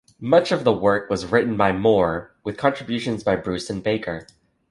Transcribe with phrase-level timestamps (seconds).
[0.19, 4.25] Much of the work was written by Moore with contributions by Bruce and Baker.